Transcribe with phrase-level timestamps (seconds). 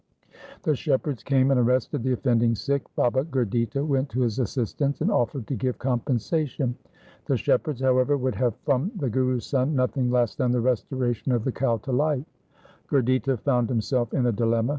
[0.63, 2.81] The shepherds came and arrested the offending Sikh.
[2.95, 6.73] Baba Gurditta went to his assist ance and offered to give compensation.
[7.27, 11.31] The shep herds, however, would have from the Guru's son nothing less than the restoration
[11.33, 12.25] of the cow to life.
[12.87, 14.69] Gurditta found himself in a dilemma.